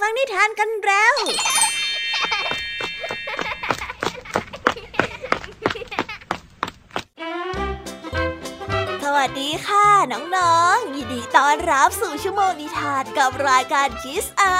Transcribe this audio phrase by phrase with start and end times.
[0.00, 1.14] ฟังนิทานกันแล้ว
[9.04, 14.54] สวัสดีค่ะ น้องๆ ยินดีต้อนรับสู่ชั่วโมงนิทานกับรายการคิสอา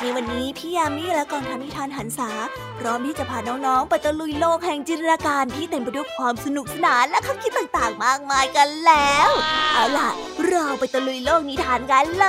[0.00, 2.30] ในวันนี้พี่ยามีและกองทัพนิทานหันษา
[2.78, 9.30] พร้อมที่จะพาน้องๆไปตะลุยโลกแห่งจินตนาการที่เต็มไปด้วยความสนุกสนานและข้อคิดต่างๆ มากมายกันแล้ว
[9.74, 10.10] เอาล่ะ
[10.54, 12.26] เราไปตะลุยโลกนิทานกันเล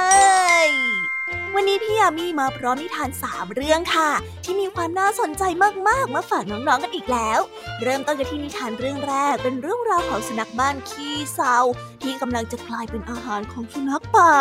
[0.65, 0.94] ย
[1.57, 4.09] วันนี้พี่ยามีมาพร้อมนิทานสามเรื่องค่ะ
[4.43, 5.43] ที่มีความน่าสนใจ
[5.87, 7.39] มากๆมาฝากน้องๆกันอีกแล้ว
[7.81, 11.57] เริ่มต้นกันที่นิทานเรื่องแรกเป็นเรื่องราวของสุนัขบ้านขี้เศร้า
[12.01, 14.31] ที่กำลังจะกลายเป็นอาหารของสุนัขป่า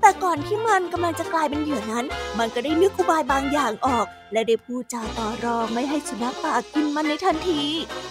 [0.00, 2.04] แต่ก่อนที่มันกำลังจะกลายเป็นเหยื่อนั้น
[2.38, 7.62] มันก็ได้นึกอุบายบางอย่างออก และได้พูดจาต่อรองไม่ให้สุนัขป่ากินมันในทันที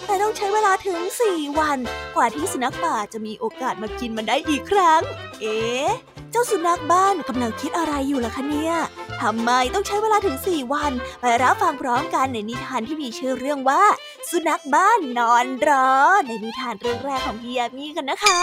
[0.06, 1.78] แต่ต้องใช้เวลาถึง 4 วัน
[2.16, 5.02] กว่าที่สุนัขป่าจะมีโอกาสมากินมันได้อีกครั้ง
[5.40, 8.74] เอ๊ะ เจ้าสุนัขบ้านกำลังคิดอะไรอยู่ล่ะคะเนี่ย
[9.22, 13.82] ทำไมต้องใช้เวลาถึง 4 วัน ไปรับฟังพร้อมกันในนิทานที่มีชื่อเรื่องว่า
[14.30, 15.90] สุนัขบ้านนอนรอ
[16.26, 18.40] ในนิทานเรื่องแรกของพี่ยามีกันนะคะ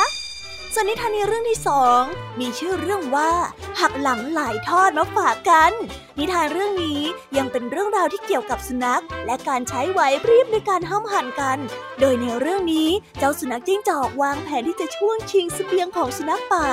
[0.74, 2.02] ส่วนนิทานในเรื่องที่สอง
[2.40, 3.32] มีชื่อเรื่องว่า
[3.80, 5.72] หักหลังหลายทอดมาฝากกัน
[6.22, 7.02] นิทานเรื่องนี้
[7.38, 11.58] ยังเป็นเรื่องราวที่เกี่ยวกับสุนัข และการใช้ไหวพริบในการห้ามหันกัน
[12.00, 16.66] โดยในเรื่องนี้เจ้าสุนัขจิ้งจอกวางแผนที่จะช่วงชิงเสบียงของสุนัขป่า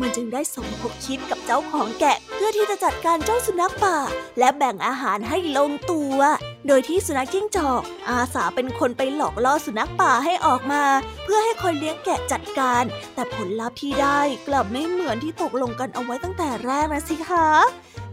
[0.00, 3.96] มันจึงได้สมคบคิดกับเจ้าของแกะ เพื่อที่จะจัดการเจ้าสุนัขป่า
[4.38, 6.18] และแบ่งอาหารให้ลงตัว
[6.66, 10.82] โดยที่สุนัขจิ้งจอก อาสาเป็นคนไปหลอกล่อสุนัขป่าให้ออกมา
[11.24, 17.48] เพื่อให้คนเลี้ยงแกะจัดการ แต่ผลลัพธ์ที่ได้กลับไม่เหมือนที่ตกลงกันเอาไว้ตั้งแต่แรกนะสิคะ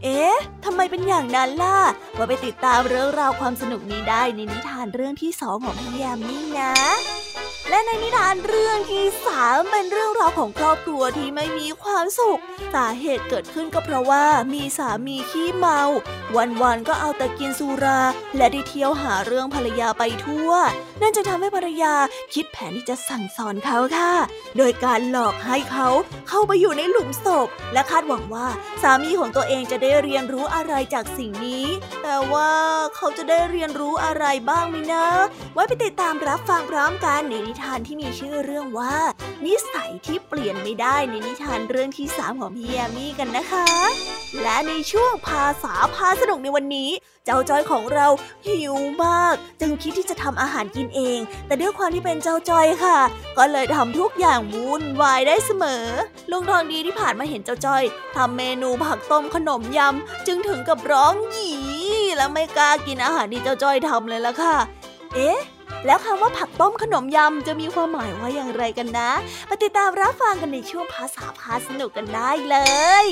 [0.04, 1.80] เอ๊ะ ทำไมเป็นอย่างนั้นล่ะ
[2.18, 6.74] มาไปติดตามเรื่องราวความสนุกนี้ได้ในนิทานเรื่องที่สองของพี่ยามี่นะ
[7.70, 12.40] และในนิทานเรื่องที่สามเป็นเรื่องราวของครอบครัวที่ไม่มีความสุข
[12.74, 15.82] สาเหตุเกิดขึ้นก็เพราะว่ามีสามีขี้เมา
[16.62, 18.02] วันๆก็เอาแต่กินสุรา
[18.38, 20.52] และได้เที่ยวหาเรื่องภรรยาไปทั่ว
[21.02, 21.94] นั่นจะทำให้ภรรยา
[22.34, 24.14] คิดแผนที่จะสั่งสอนเขาค่ะ
[24.58, 25.88] โดยการหลอกให้เขา
[26.30, 28.48] เข้าไปอยู่ในหลุมศพ และคาดหวังว่า
[28.82, 31.66] สามีของตัวเองจะได้เรียนรู้อะไรจากสิ่งนี้
[32.04, 32.52] แต่ว่า
[32.96, 35.08] เขาจะได้เรียนรู้อะไรบ้างไหมนะ
[35.54, 38.96] ไว้ไปติดตามรับฟังพร้อมกันในนิทานที่มีชื่อเรื่องว่า
[39.46, 43.68] นิสัยที่เปลี่ยนไม่ได้ในนิทานเรื่องที่สามของพี่แยมมี่กันนะคะ
[44.42, 46.90] และในช่วงภาษาพาสนุกในวันนี้
[47.26, 48.08] เจ้าจอยของเรา
[48.48, 53.00] หิวมาก จึงคิดที่จะทำอาหารกินเอง แต่ด้วยความที่เป็นเจ้าจอยค่ะ
[53.38, 55.86] ก็เลยทำทุกอย่างวุ่นวายได้เสมอ
[56.32, 57.84] ลุงทองดีที่ผ่านมาเห็นเจ้าจอย
[58.16, 61.50] ทำเมนูผักต้มขนมยำจึงถึงกับร้องหยี
[62.18, 64.56] และไม่กล้ากินอาหารที่เจ้าจอยทำเลยล่ะค่ะ
[65.16, 65.40] เอ๊ะ
[65.86, 69.12] แล้วคำว่าผักต้มขนมยำจะมีความหมายว่าอย่างไรกันนะ
[69.48, 72.58] ไปติดตามรับฟังกันในช่วงภาษาพาสนุกกันได้เล
[73.06, 73.08] ย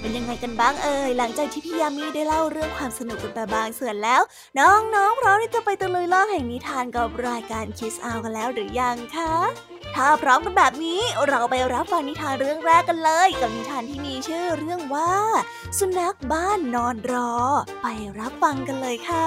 [0.00, 4.22] เป็นยังไงกันบ้างเอ่ยหลังจากที่พี่ยามีได้เล่าเรื่องความสนุกกันไปบางส่วนแล้ว
[4.58, 9.34] น้องๆพร้อมที่จะไปตะลุยโลกแห่งนิทานกับรายการคิสอากันแล้วหรือยังคะ
[9.94, 15.12] ถ้าพร้อมกันแบบนี้เราไปรับฟังนิทานเรื่องแรกกันเลย กับนิทานที่มีชื่อเรื่องว่า
[15.78, 17.32] สุนัขบ้านนอนรอ
[17.82, 17.86] ไป
[18.18, 19.26] รับฟังกันเลยค่ะ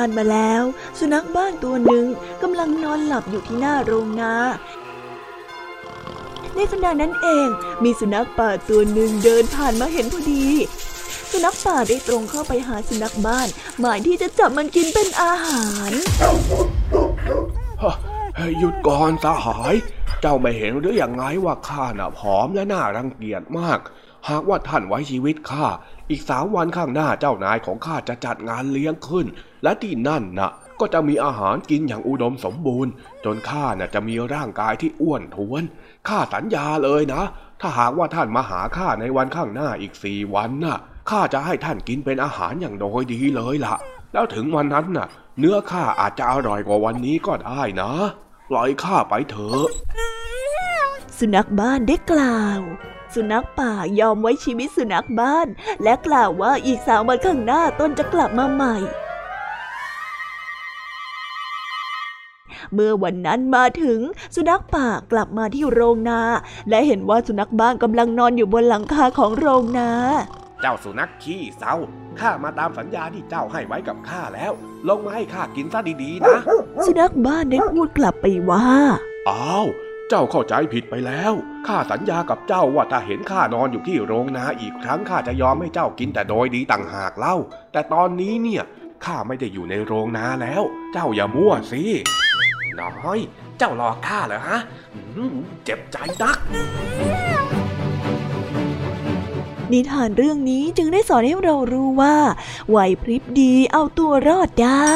[0.00, 0.62] านมาแล้ว
[0.98, 2.06] สุนัขบ้านตัวหนึ่ง
[2.42, 4.34] กำลังนอนหลับอยู่ที่หน้าโรงนา
[6.54, 7.48] ในขณะนั้นเอง
[7.84, 10.44] มีสุนัขป่าตัวหนึ่งเดินผ่านมาเห็นพอดี
[11.30, 13.48] สุนัขป่าได้ตรงเข้าไปหาสุนัขบ้าน
[13.80, 15.92] หมายที่จะจับมันกินเป็นอาหาร
[18.58, 19.74] หยุดก่อนสหาย
[20.20, 23.78] เจ้าไม่เห็นหรืออย่างไงว่าข้าน่ะผอมและน่ารังเกียจมาก
[24.28, 25.66] หากว่าท่านไว้ชีวิตข้า
[26.10, 29.26] อีกสามวันข้างหน้าเจ้านายของข้าจะจัดงานเลี้ยงขึ้น
[29.62, 32.92] และที่นั่นนะ่ะก็จะมีอาหารกินอย่างอุดมสมบูรณ์
[33.24, 35.62] จนข้าน่ะจะมีร่างกายที่อ้วนท้วน
[36.08, 37.22] ข้าสัญญาเลยนะ
[37.60, 40.78] ถ้าหากว่าท่านมาหาข้าในวันข้างหน้าอีกสี่วันน่ะ
[41.10, 43.76] ข้าจะให้ท่านกินเป็นอาหารอย่างโดยดีเลยละ่ะ
[44.12, 45.08] แล้วถึงวันนั้นน่ะ
[45.38, 47.92] เนื้อข้าอาจจะอร่อยกว่าวันนี้ก็ได้นะ
[48.50, 49.68] ปล่อยข้าไปเถอะ
[51.18, 52.60] สุนัขบ้านได้กล่าว
[53.14, 55.46] สุนัขป่ายอมไว้ชีวิตสุนัขบ้าน
[55.82, 58.76] และกล่าวว่าอีกสามวันข้างหน้าตนจะกลับมาใหม่
[62.74, 63.98] เมื่อวันนั้นมาถึง
[64.34, 66.20] สุนัขป่ากลับมาที่โรงนา
[66.68, 69.90] และเห็นว่าสุนัขบ้านกำลังนอนอยู่บนหลังคาของโรงนา
[70.60, 71.74] เจ้าสุนัขขี้เศร้า
[72.20, 74.52] ข้ามาตามสัญญาที่เจ้าให้ไว้กับข้าแล้ว
[74.88, 76.38] ลงมาให้ข้ากินซะดีๆนะ
[76.86, 78.66] สุนัขบ้านได้พูดกลับไปว่า
[79.30, 79.66] อ้าว
[80.08, 81.32] เจ้าเข้าใจผิดไปแล้ว
[81.66, 87.36] ข้าสัญญากับเจ้าว่าถ้าเห็นข้านอนอยู่ที่โรงนาอีกครั้งข้าจะยอมให้เจ้ากินแต่โดยดีต่างหากเล่า
[87.72, 88.62] แต่ตอนนี้เนี่ย
[89.04, 90.62] ข้าไม่ได้อยู่ในโรงนาแล้ว
[90.92, 91.82] เจ้าอย่ามั่วสิ
[92.82, 93.18] น้อย
[93.58, 94.58] เจ้ารอข้าเหรอฮะ
[95.16, 95.34] อืม
[95.64, 96.38] เจ็บใจนัก
[99.72, 102.16] นิทานเรื่องนี้จึงได้สอนให้เรารู้ว่า
[102.68, 104.94] ไหวพริบดีเอาตัวรอดได้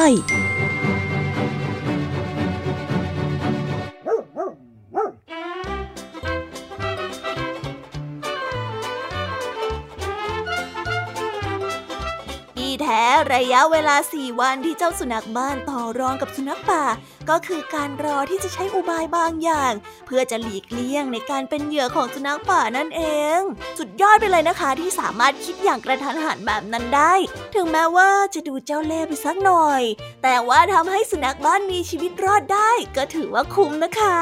[12.56, 13.02] ที่แท้
[13.34, 16.84] ระยะเวลาสี่วันที่เจ้าสุนัขบ้านต่อรองกับสุนัขป่า
[17.30, 19.72] ก็คือการรอที่จะใช้อุบายบางอย่าง
[20.06, 23.02] เพื่อจะหลีกเลี่ยงในการเป็นเหยื่อของสุนัขป่านั่นเอ
[23.36, 23.40] ง
[23.78, 27.14] สุดยอดไปเลยนะคะที่สามารถคิดอย่างกระทันหันแบบนั้นได้
[27.54, 29.82] ถึงแม้ว่าจะดูเจ้าเล่ห์ไปสักหน่อย
[30.22, 34.18] แต่ว่าทำให้สุนัขบ้านมีชีวิตรอดได้ ก็ถือว่าคุ้มนะคะ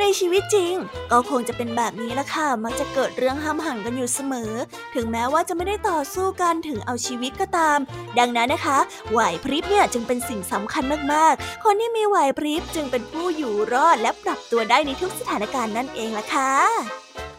[0.00, 0.74] ในชีวิตจริง
[1.10, 4.52] ก็คงจะเป็นแบบนี้ละค่ะ มักจะเกิดเรื่องห้ามหันกันอยู่เสมอ
[4.94, 7.78] ถึงแม้ว่าจะไม่ได้ต่อสู้กันถึงเอาชีวิตก็ตาม
[8.18, 8.78] ดังนั้นนะคะ
[9.10, 16.52] ไหวพริบเนี่ยจึงเป็นสิ่งสำคัญมากๆ คนที่มีไหวพริบจึงเป็นผู้อยู่รอดและปรับตัวได้ในทุกสถานการณ์นั่นเองล่ะค่ะ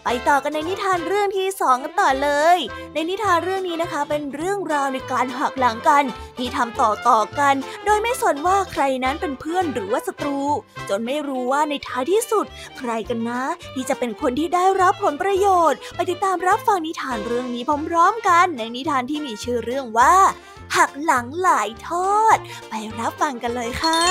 [0.08, 2.58] ไปต่อกันในนิทานเรื่องที่สองกันต่อเลย
[2.94, 6.04] ในนิทานเรื่องนี้นะคะ เป็นเรื่องราวในการหักหลังกัน
[6.38, 7.56] ที่ทำต่อต่อกัน
[7.86, 10.40] โดยไม่สนว่าใครนั้นเป็นเพื่อนหรือว่าศัตรู
[10.90, 12.46] จนไม่รู้ว่าในท้ายที่สุด
[12.78, 13.44] ใครกันนะ
[13.74, 20.16] ที่จะเป็นคนที่ได้รับผลประโยชน์ ไปติดตามรับฟังนิทานเรื่องนี้พร้อมๆกัน ในนิทานที่มีชื่อเรื่องว่า
[20.76, 22.38] หักหลังหลายทอด
[22.70, 24.02] ไปรับฟังกันเลยค่ะ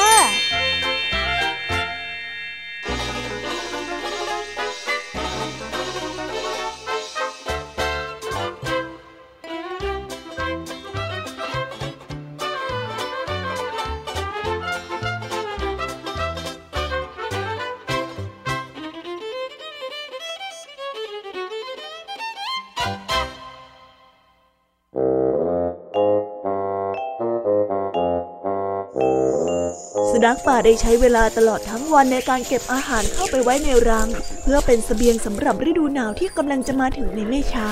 [30.24, 34.08] นัขป่าได้ใช้เวลาตลอดทั้งวันในการเก็บอาหารเข้าไปไว้ในรัง
[34.42, 37.70] เพื่อเป็นเสบียงสำหรับฤดูหนาวที่กำลังจะมาถึงในไม่ช้า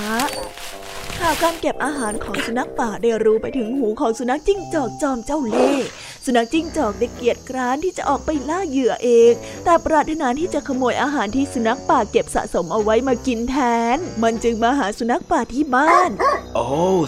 [1.18, 5.86] ข่าวการเก็บอาหารของสุนัขป่าได้รู้ไปถึงหูของสุนัขจิ้งจอกจอมเจ้าเล่ห์
[6.24, 9.32] สุนัขจิ้งจอกได้เกียจคร้านที่จะออกไปล่าเหยื่อเอง
[9.64, 13.56] แต่ปรารถนาที่จะขโมยอาหารที่สุนัขป่าเก็บสะสมเอาไว้มากินแท
[13.96, 16.10] น มันจึงมาหาสุนัขป่าที่บ้าน
[16.54, 16.66] โอ้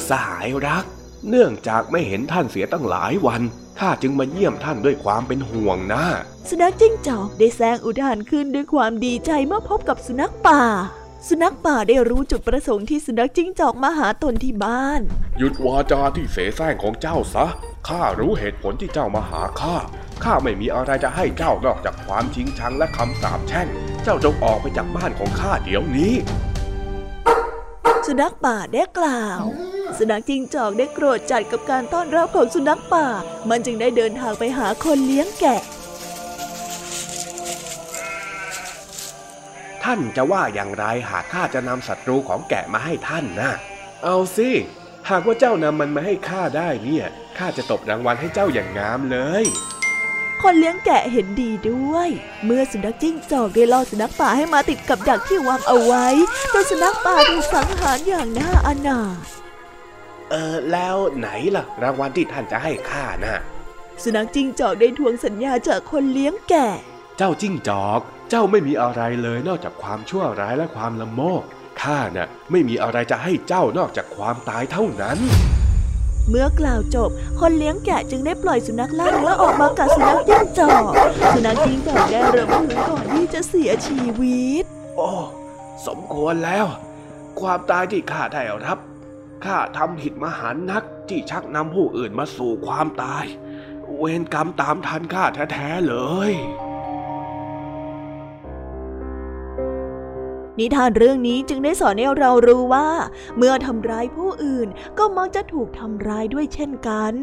[0.09, 0.85] สหายรัก
[1.29, 3.43] เนื่องจากไม่เห็นท่านเสียตั้งหลายวัน
[3.81, 6.05] ข้าจึงมาเยี่ยมท่านด้วยความเป็นห่วงนะ
[6.49, 10.63] สุนัขจิ้งจอกได้แซงอุทานขึ้นด้วยความดีใจเมื่อพบกับสุนัขป่า
[11.29, 15.01] สุนัขป่าได้รู้จุดประสงค์ที่สุนัขจิ้งจอกมาหาตนที่บ้าน
[15.39, 17.47] หยุดวาจาที่เสแสร้งของเจ้าซะ
[17.89, 19.77] ข้ารู้เหตุผลที่เจ้ามาหาข้า
[20.25, 23.69] ข้าไม่มีอะไรจะให้เจ้านอกจากความชิงชังและคำสาปแช่ง
[24.05, 26.15] เจ้าจงออกไปจากบ้านของข้าเดี๋ยวนี้
[28.07, 29.43] สุนัขป่าได้กล่าว
[29.99, 33.07] สุนัขจิ้งจอกได้โกรธจัดกับการต้อนรับของสุนัขป่า
[33.51, 35.61] มันจึงได้เดินทางไปหาคนเลี้ยงแกะ
[39.85, 43.51] ท่านจะว่าอย่างไรหากข้าจะนำศัตรูของแกะมาให้ท่านนะ
[44.05, 44.51] เอาสิ
[45.11, 47.07] หากว่าเจ้านำมันมาให้ข้าได้เนี่ย
[47.39, 49.45] ข้าจะตบรางวัลให้เจ้าอย่างงามเลย
[50.43, 52.09] คนเลี้ยงแกะเห็นดีด้วย
[52.45, 56.07] เมื่อสุนัขจิ้งจอกได้ล่อสุนัขป่าให้มาติดกับดักที่วางเอาไว้
[56.51, 59.01] แต่สุนัขป่าถูกสังหารอย่างน่าอนา
[59.34, 59.34] ถ
[60.31, 63.41] เออแล้วไหนล่ะ รางวัลที่ท่านจะให้ข้านะ
[64.03, 66.69] สุนัขจิ้งจอกได้ทวงสัญญาจากคนเลี้ยงแกะ
[67.19, 68.01] เจ้าจิ้งจอก
[68.31, 71.43] เจ้าไม่มีอะไรเลยนอกจากความชั่วร้ายและความละโมบ
[71.83, 75.19] ข้าน่ะไม่มีอะไรจะให้เจ้านอกจากความตายเท่านั้น
[76.29, 80.93] เมื่อกล่าวจบ คนเลี้ยงแกะจึงได้ปล่อยสุนัขล่าเนื้อออกมากัดสุนัขจิ้งจอก
[81.35, 84.65] สุนัขจิ้งจอกได้เริ่มถึงก่อนที่จะเสียชีวิต
[84.97, 85.11] โอ้
[85.87, 86.67] สมควรแล้ว
[87.41, 88.79] ความตายที่ข้าได้รับ
[89.45, 93.25] ข้าทำผิดมหันต์นักที่ชักนำผู้อื่นมาสู่ความตาย
[93.97, 95.95] เวรกรรมตามทันข้าแท้ๆเล
[96.31, 96.33] ย
[100.59, 102.89] นิทานเรื่องนี้จึงได้สอนให้เรารู้ว่า
[103.37, 107.15] เมื่อทำร้ายผู้อื่นก็มักจะถูกทำร้ายด้วยเช่นกัน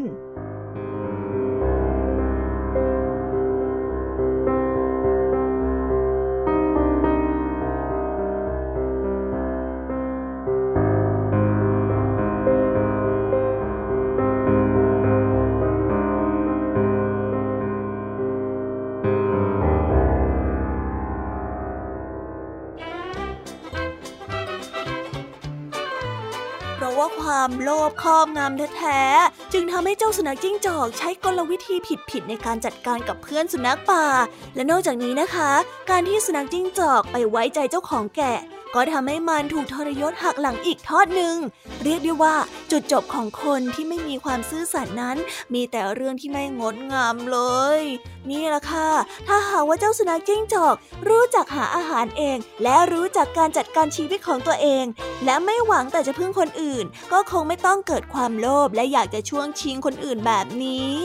[27.44, 31.76] ความโลภครอบงำแท้ๆจึงทำให้เจ้าสุนัขจิ้งจอกใช้กลวิธี
[32.10, 34.04] ผิดๆในการจัดการกับเพื่อนสุนัขป่า
[34.54, 35.50] และนอกจากนี้นะคะ
[35.90, 38.38] การที่สุนัขจิ้งจอกไปไว้ใจเจ้าของแกะ
[38.74, 41.36] ก็ทำให้มันถูกทรยศหักหลังอีกทอดหนึ่ง
[41.84, 42.36] เรียกได้ว่า
[42.70, 45.16] จุดจบของคนที่ไม่มีความซื่อสัตย์นั้น
[45.54, 47.38] มีแต่เรื่องที่ไม่งดงามเล
[47.78, 47.80] ย
[48.30, 48.90] นี่แหละค่ะ
[49.26, 50.74] ถ้าหากว่าเจ้าสุนัขจิ้งจอก
[51.08, 54.84] รู้จักหาอาหารเอง และรู้จักการจัดการชีวิตของตัวเอง
[55.24, 61.02] และไม่หวังแต่จะพึ่งคนอื่น ก็คงไม่ต้องเกิดความโลภและอยากจะช่วงชิงคนอื่นแบบนี้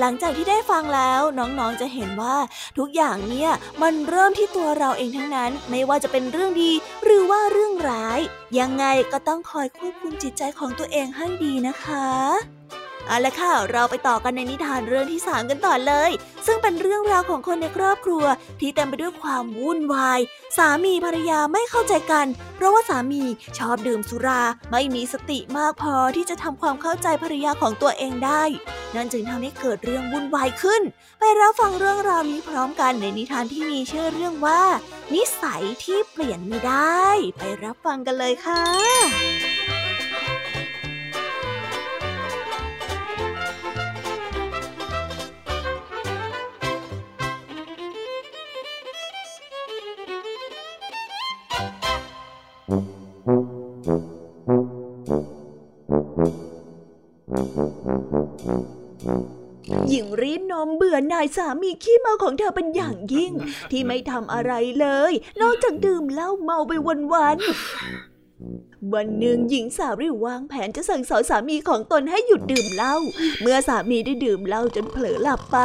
[0.00, 2.36] หลังจากที่ได้ฟังแล้วน้องๆจะเห็นว่า
[2.78, 3.50] ทุกอย่างเนี่ย
[3.82, 6.72] มันเริ่มที่ตัวเราเองทั้งนั้น ไม่ว่าจะเป็นเรื่องดี
[7.04, 8.20] หรือว่าเรื่องร้าย
[8.58, 12.08] ยังไงก็ต้องคอยควบคุมจิตใจของตัวเองให้ดีนะคะ
[13.08, 16.10] เอาละค่ะ เราไปต่อกันในนิทานเรื่องที่สามกันต่อเลย
[16.46, 18.24] ซึ่งเป็นเรื่องราวของคนในครอบครัว
[18.60, 20.20] ที่เต็มไปด้วยความวุ่นวาย
[20.56, 23.22] สามีภรรยาไม่เข้าใจกัน เพราะว่าสามี
[23.58, 24.42] ชอบดื่มสุรา
[24.72, 28.42] ไม่มีสติมากพอที่จะทำความเข้าใจภรรยาของตัวเองได้
[28.94, 30.82] นั่นจึงทำให้เกิดเรื่องวุ่นวายขึ้น
[31.18, 34.62] ไปรับฟังเรื่องราวนี้พร้อมกันในนิทานที่มีชื่อเรื่องว่า
[35.14, 37.04] นิสัยที่เปลี่ยนไม่ได้
[37.38, 38.62] ไปรับฟังกันเลยค่ะ
[61.12, 63.32] นายสามีขี้เมาของเธอเป็นอย่างยิ่ง
[63.70, 72.96] ที่ไม่ทำอะไรเลย นอกจากดื่มเหล้าเมาไปวันๆวันหนึ่งหญิงสาวได้วางแผนจะสั่งสอนสามีของตนให้หยุดดื่มเหล้า
[73.40, 75.58] เมื่อสามีได้ดื่มเหล้าจนเผลอหลับไป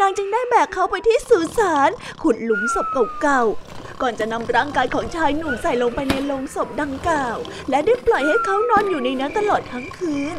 [0.00, 1.90] นางจึงได้แบกเขาไปที่สุสาน
[2.22, 2.86] ขุดหลุมศพ
[3.22, 7.36] เก่าๆ ก่อนจะนำร่างกายของชายหนุ่มใส่ลงไปในโลงศพดังกล่าว
[7.70, 10.36] และได้ปล่อยให้เขานอนอยู่ในนั้นตลอดทั้งคืน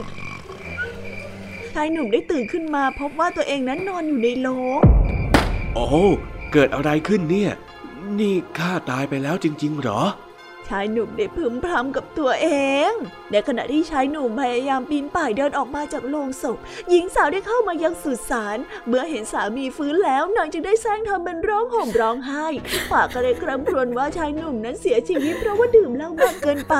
[1.73, 4.47] ชายหนุ่มได้ตื่นขึ้นมา พบว่าตัวเองนั้นนอนอยู่ในโล
[4.79, 4.81] ง
[5.75, 5.87] โอ้
[6.53, 7.51] เกิดอะไรขึ้นเนี่ย
[8.19, 10.01] นี่ข้าตายไปแล้วจริง ๆ หรอ
[10.71, 12.47] ชายหนุ่มได้พึมพำกับตัวเอ
[12.89, 12.91] ง
[13.31, 16.57] ในขณะที่ชายหนุ่มพยายามปีนป่ายเดินออกมาจากโลงศพ
[16.89, 22.47] หญิงสาวได้เข้ามายังสุสาน เมื่อเห็นสามีฟื้นแล้วนางจึงได้แซงทำเป็นร้องห่มร้องไห้
[22.91, 26.75] ปากก็เลยคร่ำครวญว่าชายหนุ่มนั้นเสียชีวิตเพราะว่าดื่มเหล้ามากเกินไป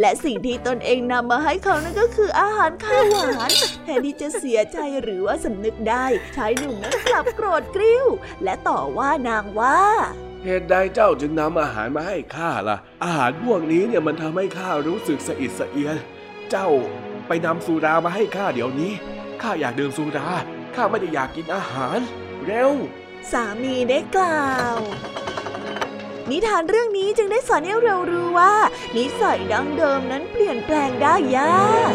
[0.00, 3.50] และสิ่งที่ตนเองนำมาให้เขานั่นก็คืออาหารข้าวหวาน
[3.84, 6.06] แทนที่จะเสียใจหรือว่าสำนึกได้
[6.36, 8.06] ชายหนุ่มนั้นกลับโกรธกริ้ว
[8.44, 9.80] และต่อว่านางว่า
[10.44, 15.96] เหตุใดเจ้าจึงนำอาหารมาให้ข้าล่ะ อาหารพวกนี้เนี่ยมันทำให้ข้ารู้สึกสะอิดสะเอียน
[16.50, 16.68] เจ้า
[17.28, 18.92] ไปนำสุรามาให้ข้าเดี๋ยวนี้
[19.42, 20.28] ข้าอยากดื่มสุรา
[20.74, 21.98] ข้าไม่ได้อยากกินอาหาร
[22.44, 22.72] เร็ว
[23.32, 24.76] สามีได้กล่าว
[26.30, 28.54] นิทานเรื่องนี้จึงได้สอนให้เรารู้ว่า
[28.96, 31.94] นิสัยดั้งเดิมนั้นเปลี่ยนแปลงได้ยาก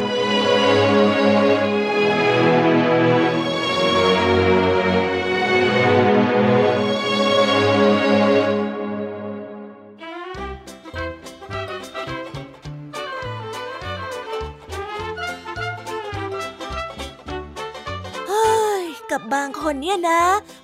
[19.33, 20.21] บางคนเนี่ยนะ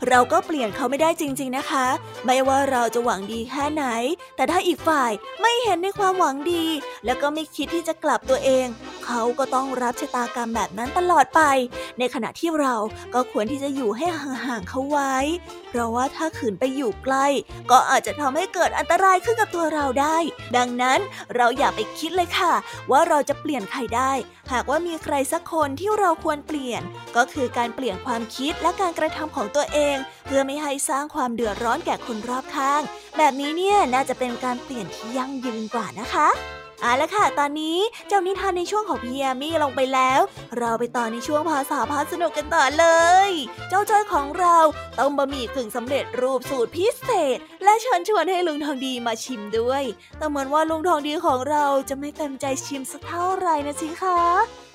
[0.08, 1.86] เราก็เปลี่ยนเขาไม่ได้จริง ๆนะคะ
[2.26, 3.86] ไม่ว่าเราจะหวังดีแค่ไหน
[4.36, 6.66] แต่ถ้าอีกฝ่ายไม่เห็นในความหวังดี
[7.06, 8.68] แล้วก็ไม่คิดที่จะกลับตัวเอง
[9.06, 11.42] เขาก็ต้องรับชะตากรรมแบบนั้นตลอดไป
[12.00, 12.76] ในขณะที่เรา
[13.14, 15.16] ก็ควรที่จะอยู่ให้ห่างๆเขาไว้
[15.70, 17.28] เพราะว่าถ้าขืนไปอยู่ใกล้
[17.72, 20.18] ก็อาจจะทำให้เกิดอันตรายขึ้นกับตัวเราได้
[20.58, 21.00] ดังนั้น
[21.36, 22.54] เราอย่าไปคิดเลยค่ะ
[22.92, 24.12] ว่าเราจะเปลี่ยนใครได้
[24.52, 26.82] หากว่ามีใครสักคนที่เราควรเปลี่ยน
[27.16, 32.82] ก็คือการเปลี่ยนความคิดและการกระทำของตัวเอง เพื่อไม่ให้สร้างความเดือดร้อนแก่คนรอบข้าง
[33.18, 36.30] แบบนี้เนี่ยน่าจะเป็นการเปลี่ยนที่ยั่งยืนกว่านะคะ
[36.82, 40.22] เอาละค่ะ ตอนนี้เจ้านิทานในช่วงของพี่ยามี่ลงไปแล้ว
[40.58, 42.86] เราไปต่อในช่วงภาษาพาสนุกกันต่อเล
[43.30, 43.32] ย
[43.70, 44.58] เจ้าจ้อยของเรา
[45.00, 49.84] ต้มบะหมี่กึ่งสำเร็จรูปสูตรพิเศษ และเชิญชวนให้ลุงทองดีมาชิมด้วย
[50.18, 54.20] แต่เหมือนว่าลุงทองดีของเราจะไม่เต็มใจชิมสักเท่าไหร่นะสิคะ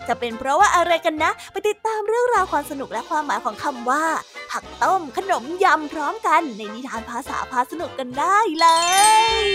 [0.08, 4.04] จะเป็นเพราะว่าอะไรกันนะ ไปติดตามเรื่องราวความสนุกและความหมายของคำว่า
[4.50, 8.66] ผักต้มขนมยำพร้อมกัน ในนิทานภาษาพาสนุกกันได้เล
[9.44, 9.46] ย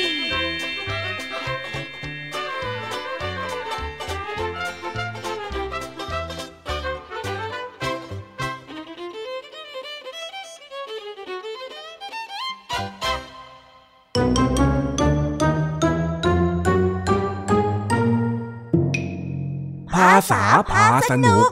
[20.30, 21.50] ษาพาสนุก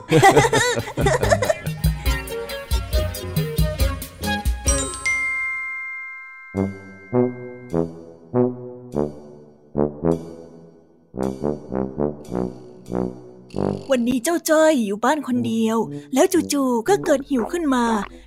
[14.24, 15.76] เจ้าจ้อยอยู่บ้านคนเดียว
[16.14, 17.84] แล้วจู่ๆก็เกิดหิวขึ้นมา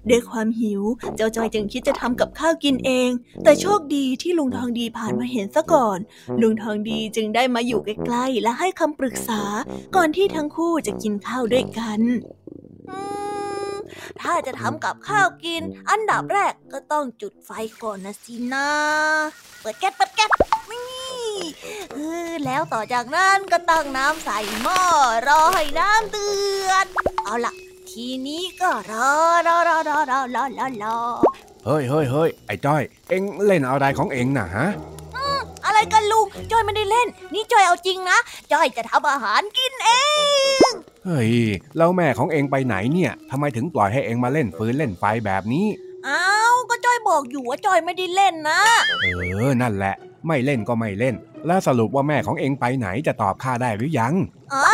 [0.09, 0.81] ด้วยความหิว
[1.15, 3.09] เจ้าจ้อยจึงคิดจะทำกับข้าวกินเอง
[3.43, 5.99] แต่โชคดีที่ลุงทองดีผ่านมาเห็นซะก่อน
[6.41, 9.41] ลุงทองดีจึงได้มาอยู่ใกล้ๆและให้คำปรึกษา
[9.95, 12.01] ก่อนที่ทั้งคู่จะกินข้าวด้วยกัน
[12.89, 12.97] อื
[13.73, 13.75] ม
[14.21, 17.51] ถ้าจะทำกับข้าวกิน อันดับแรกก็ต้องจุดไฟ
[17.83, 18.67] ก่อนนะสินะ
[19.61, 20.29] เปิดแก๊สเปิดแก๊ส
[20.71, 20.92] นี่เออ
[22.45, 24.81] แล้วต่อจากนั้นก็ตั้งน้ำใส่หม้อ
[25.27, 26.29] รอให้น้ำเดื
[26.69, 26.85] อด
[27.25, 27.53] เอาล่ะ
[27.89, 29.11] ทีนี้ก็รอ
[29.47, 30.97] รอรอรอรอรอรอรอ
[31.65, 34.69] เฮ้ยเฮ้ยเฮ้ยไอ้จ้อย เอ็งเล่นอะไรของเอ็งน่ะฮะ
[35.65, 38.17] อะไรกันลุงจอยไม่ได้เล่น นี่จอยเอาจริงนะ
[38.51, 39.89] จอยจะทำอาหารกินเอ
[40.69, 40.71] ง
[41.05, 41.31] เฮ้ย
[41.77, 45.67] แล้วแม่ของเอ็งไปไหนเนี่ยทำไมถึงปล่อยให้เอ็งมาเล่นฟืนเล่นไฟแบบนี้
[46.07, 48.59] อ้าวก็จอยบอกอยู่ว่าจอยไม่ได้เล่นนะ
[49.01, 49.07] เอ
[49.47, 49.95] อนั่นแหละ
[50.27, 51.15] ไม่เล่นก็ไม่เล่น
[51.47, 54.13] แล้วสรุปว่าแม่ของเอ็งไปไหนจะตอบข้าได้หรือยัง
[54.53, 54.65] อ๋อ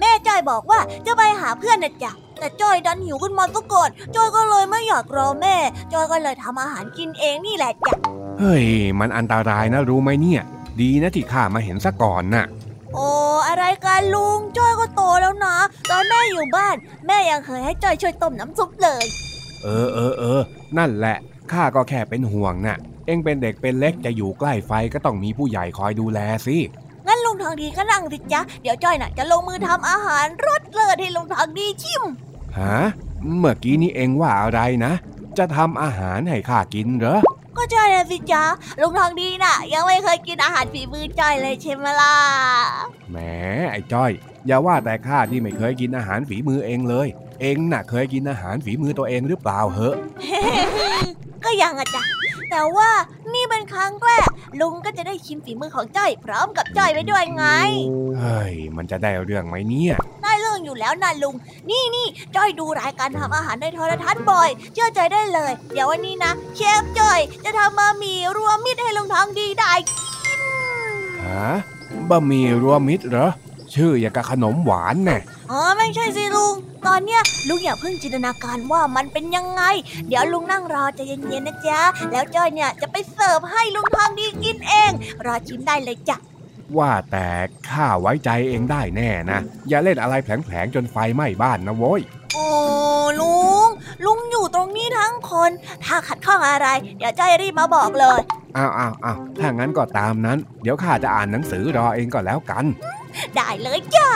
[0.00, 5.56] แม่จอยบอกว่าจะไปหาเพื่อนนะจ๊ะแต่จอยดันหิวขึ้นมาซะก่อน จอยก็เลยไม่อยากรอแม่
[5.92, 7.94] จอยก็เลยทำอาหารกินเองนี่แหละจ๊ะ
[8.38, 8.64] เฮ้ย
[8.98, 10.42] มันอันตรายนะรู้ไหมเนี่ย
[10.80, 12.46] ดีนะที่ข้ามาเห็นซะก่อนน่ะ
[12.94, 13.08] โอ้
[13.48, 15.56] อะไรกันลุงจอยก็โตแล้วนะ
[15.90, 16.76] ตอนแม่อยู่บ้าน
[17.06, 19.04] แม่ยังเคยให้จอยช่วยต้มน้ำซุปเลย
[19.62, 20.40] เออเออเออ
[20.78, 21.16] นั่นแหละ
[21.52, 22.78] ข้าก็แค่เป็นห่วงน่ะ
[23.10, 26.56] เอ็งเป็นเด็กเป็นเล็กจะอยู่ใกล้ไฟก็ต้องมีผู้ใหญ่คอยดูแลสิ
[27.06, 32.02] งั้นลุงทองดีก็นั่งสิจ๊ะเดี๋ยวจอยน่ะจะลงมือทำอาหารรสเลิศให้ลุงทองดีชิม
[32.58, 32.78] ฮะ
[33.38, 34.92] เมื่อกี้นี้เอ็งว่าอะไรนะ
[35.38, 37.20] จะทำอาหารให้ข้ากินเหรอ
[37.56, 38.44] ก็ใช่นะสิจ๊ะ
[38.80, 42.16] ลุงทองดีน่ะ ยังไม่เคยกินอาหารฝีมือจอยเลยใช่ไหมล่ะ
[43.10, 43.16] แหม
[43.70, 44.10] ไอ้จ้อย
[44.46, 47.08] อย่าว่าแต่ข้าที่ไม่เคยกินอาหารฝีมือเองเลย
[47.40, 49.96] เองน่ะเคยกินอาหารฝีมือตัวเองหรือเปล่าเหอะ
[51.44, 52.02] ก็ยังอะจ๊ะ
[52.50, 52.90] แต่ว่า
[53.34, 54.28] นี่เป็นครั้งแรก
[54.60, 57.44] ลุงก็จะได้ชิมฝีมือของจ้อยพร้อมกับจ้อยไปด้วยไง
[58.18, 61.34] เฮ้ย มันจะได้เรื่องไหมเนี่ยได้เรื่องอยู่แล้วนะลุง
[61.70, 70.40] นี่นี่จ้อยดูรายการทำอาหารในโทรทัศน์บ่อย เชื่อใจได้เลย เดี๋ยววันนี้นะ เชฟจ้อยจะทำบะหมี่รวมมิตรให้ลุงทองดีได้กิน
[71.24, 71.50] ฮะ
[72.10, 73.30] บะหมี่รวมมิตรเหรอ
[73.74, 75.18] ชื่ออย่างกับขนมหวานแน่
[75.50, 76.54] อ๋อไม่ใช่สิลุง
[76.86, 79.62] ตอนเนี้ยลุงอย่าเพิ่งจินตนาการว่ามันเป็นยังไง
[80.08, 81.80] เดี๋ยวลุงนั่งรอใจเย็นๆนะจ๊ะ
[82.12, 84.92] แล้วจ้อยเนี่ยจะไปเสิร์ฟให้ลุงทองดีกินเอง
[85.26, 86.16] รอชิมได้เลยจ้ะ
[86.78, 87.28] ว่าแต่
[87.70, 92.00] ข้าไว้ใจเองได้แน่นะ อย่าเล่นอะไรแผลงๆจนไฟไหม้บ้านนะโว้ย
[92.34, 92.46] โอ้
[93.20, 93.68] ลุง
[94.06, 95.50] ลุงอยู่ตรงนี้ทั้งคน
[95.84, 98.20] ถ้าขัดข้องอะไร เดี๋ยวจ้อยรีบมาบอกเลย
[98.56, 102.64] อ้าวอ้าวอ้าวถ้างั้นก็ตามนั้น เดี๋ยวข้าจะอ่านหนังสือรอเองก็แล้วกัน
[103.34, 104.10] ได้เลยจ้า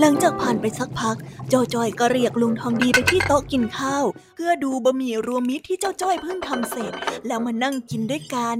[0.00, 1.16] หลังจากผ่านไปสักพัก
[1.48, 6.92] เจ้าจ้อยก็เรียกลุงทองดีไปที่โต๊ะกินข้าว เพื่อดูบะหมี่รวมมิตรที่เจ้าจ้อยเพิ่งทำเสร็จ
[7.26, 8.58] แล้วมานั่งกินด้วยกัน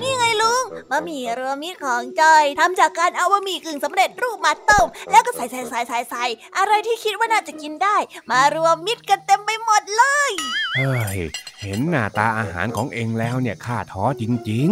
[0.00, 6.24] นี่ไงลุงบะหมี่รวมมิตรของจ้อยทำจากการเอาบะหมี่กึ่งสำเร็จรูปมาต้ม แล้วก็ใส่ใส่ใส่ใส่ใส่
[6.56, 7.96] อะไรที่คิดว่าน่าจะกินได้
[8.30, 10.30] มารวมมิตรกันเต็มไปหมดเลย
[10.74, 11.18] เฮ้ย
[11.60, 14.70] เห็นหน้าตาอาหารของเองแล้วเนี่ยข้าท้อจริง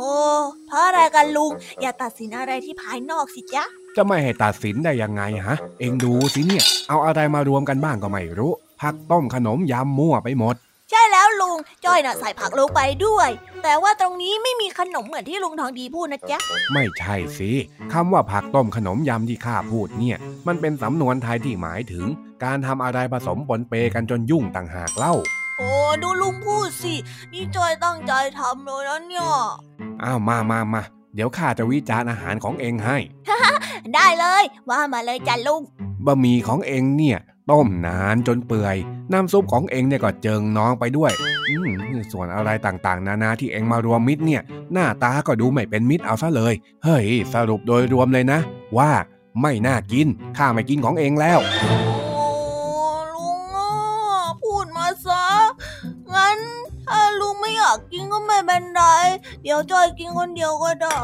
[0.00, 0.18] โอ้
[0.66, 10.54] เพราะอะไรกันลุง อย่าตัดสินอะไรที่ภายนอกสิจ๊ะๆจะไม่ให้ตัดสินได้ยังไงฮะ เองดูสิเนี่ย เอาอะไรมารวมกันบ้างก็ไม่รู้ผักต้มขนมยำมั่วไปหมด
[10.90, 13.28] ใช่แล้วลุง จ้อยน่ะใส่ผักลงไปด้วย
[13.62, 16.38] แต่ว่าตรงนี้ไม่มีขนมเหมือนที่ลุงทองดีพูดนะจ๊ะ
[16.72, 17.50] ไม่ใช่สิ
[17.92, 22.06] คำว่าผักต้มขนมยำที่ข้าพูดเนี่ย มันเป็นสำนวนไทยที่หมายถึง
[22.44, 25.14] การทำอะไรผสมปนเปกันจนยุ่งต่างหากเล่า
[25.60, 26.94] โอ้ดูลุงพูดสิ
[27.32, 29.28] นี่จอยตั้งใจทำเลยนะเนี่ย
[30.02, 30.82] อ้าวมามามา
[31.14, 32.98] เดี๋ยวข้าจะวิจารณ์อาหารของเองให้
[33.94, 35.62] ได้เลย ว่ามาเลยจ้ะลุง
[36.06, 37.18] บะหมี่ของเองเนี่ย
[37.50, 38.76] ต้มนานจนเปื่อย
[39.12, 41.12] น้ำซุปของเองเนี่ยก็เจิงน้องไปด้วย
[41.48, 41.70] อืม
[42.12, 44.42] ส่วนอะไรต่างๆ นานาที่เองมารวมมิตรเนี่ย
[44.72, 48.40] หน้าตาก็ดูไม่เป็นมิตรเอาซะเลย เฮ้ย สรุปโดยรวมเลยนะ
[48.78, 48.90] ว่า
[49.42, 51.38] ไม่น่ากินข้าไม่กินของเองแล้ว
[52.08, 58.82] โอยากกินก็ไม่เป็นไร
[59.42, 61.00] เดี๋ยวจอยกินคนเดียวก็ได้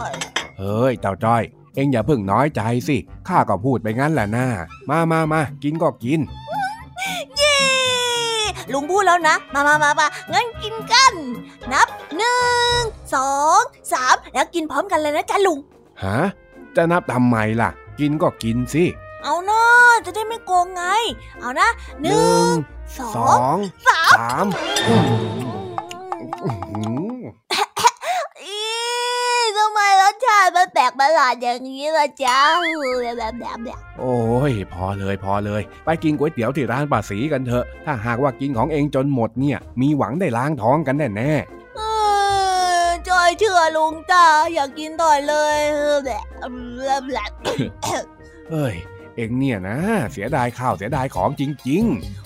[0.59, 1.43] เฮ้ยเจ้าจ้อย
[1.75, 2.97] เองอย่าเพิ่งน้อยใจสิ
[3.29, 4.47] ข้าก็พูดไปงั้นแหละนะ
[4.89, 6.21] มามามากินก็กิน
[7.37, 7.57] เย้
[8.73, 11.15] ลุงพูดแล้วนะ มามามามางั้นกินกัน
[11.73, 12.41] นับหนึ่
[12.79, 12.81] ง
[13.15, 13.61] สอง
[13.93, 15.59] สามแล้วกินพร้อมกันเลยนะจ๊ะลุง
[16.05, 16.19] ฮะ
[16.77, 18.85] จะนับทำไมล่ะ กินก็กินสิ
[19.23, 19.63] เอานะ
[20.05, 20.85] จะได้ไม่โกงไง
[21.41, 21.69] เอานะ
[22.03, 22.51] หนึ่ง
[22.97, 24.47] สอสองงสามสาม
[26.45, 27.19] อื้อหือ
[28.43, 28.59] อี
[29.59, 32.39] ทำไมรสชาติมันแปลกประหลาดอย่างนี้ล่ะจ๊ะ
[33.03, 34.17] แบบแบบแบบแบบโอ้
[34.51, 41.33] ย พอเลยพอเลย ไปกินก๋วยเตี๋ยวที่ร้านป้าสีกันเถอะ ถ้าหากว่ากินของเองจนหมดเนี่ย มีหวังได้ล้างท้องกันแน่แน่
[41.77, 41.81] เอ
[42.87, 45.59] อจอยอยเชื่อลุงจ้าอยากกินต่อยเลย
[46.05, 46.23] แหละ
[46.85, 47.27] แหละแหละ
[48.51, 48.75] เฮ้ย
[49.17, 49.77] เอ็งเนี่ยนะ
[50.13, 52.26] เสียดายข้าวเสียดายของจริงว้